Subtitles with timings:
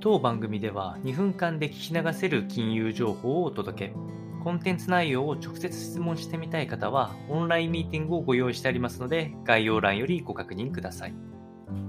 [0.00, 3.94] 当番組では2分間で聞き流せる金融情報をお届け。
[4.44, 11.14] コンテンツ内容を直接質問してみたい方は、オンラインミーティングをご用意してありますので、概要欄よりご確認ください。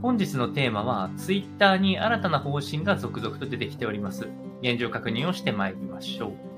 [0.02, 4.28] 本日のテーマは、Twitter に新たな方針が続々と出てきております。
[4.64, 6.49] 現状確認をしてまいりましょう。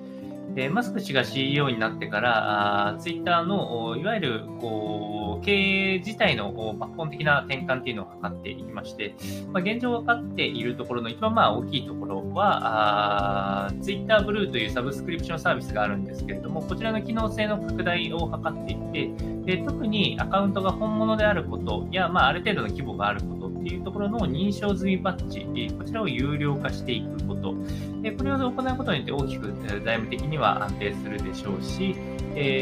[0.54, 5.52] でマスク氏が CEO になってから、ツイッターのいわゆるこう経
[5.96, 9.16] 営自体の抜本的な転換っていうのを図っていきまして、
[9.54, 19.12] まあ、現状分かっているところの一番まあ大きいところは、ツイッターブルーというサブスクリプションサービスがあるんですけれども、こちらの機能性の拡大を図っていて、
[19.46, 31.96] で特にアカウントが本物であることや、まあ、ある程度の規模があることっていうところの認証済みバッジ、こちらを有料化していくこと、これを行うことによって大きく財務的には安定するでしょうし、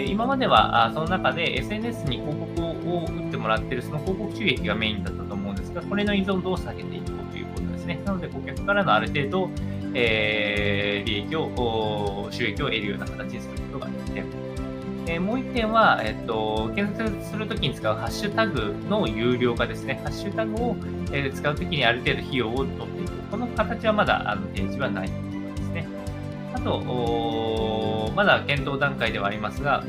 [0.08, 8.02] 今まではその中で SNS に広告を打ってもらっているその広告収益がメインだったと思うんですが、これの依存度を下げていこうということですね。
[8.06, 9.50] なので、顧客からのある程度、
[9.94, 14.24] え、利益を、収益を得るような形にすることができて、
[15.10, 20.00] え、もう1点は、えっと、検索するときに使うハッシュタグの有料化ですね。
[20.04, 20.76] ハッシュタグを、
[21.12, 23.12] え、使うときにある程度費用を取っていく。
[23.32, 25.88] この形はまだあの提示はないということですね。
[26.54, 29.84] あと、まだ検討段階ではありますが、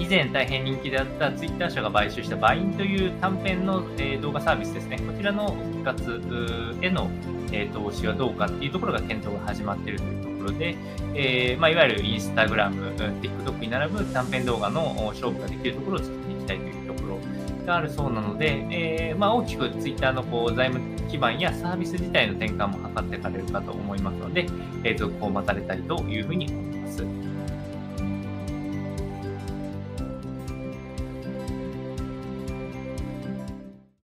[0.00, 4.98] 以前大変人気であったツイッター社が買収したバインという短編の、え動画サービスですね。
[4.98, 7.10] こちらの復活への、
[7.52, 10.74] え投資はどうかっていうところが検討が始まっているというところで、
[11.14, 17.18] えー、まあ、いわゆるインスタグラム、TikTok に並ぶ短編動画の勝負ができるところを作っていきたいというところ
[17.66, 24.46] があるそうなので、えー、まあ、大きく Twitter のこう財務基盤やサービス自体の転換も図っていかれるかと思いますので、
[24.82, 27.29] え、続行を待たれたいというふうに思います。